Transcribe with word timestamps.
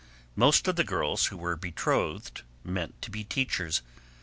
Most 0.35 0.67
of 0.67 0.77
the 0.77 0.83
girls 0.83 1.27
who 1.27 1.37
were 1.37 1.51
not 1.53 1.61
betrothed 1.61 2.41
meant 2.63 2.99
to 3.03 3.11
be 3.11 3.23
teachers. 3.23 3.83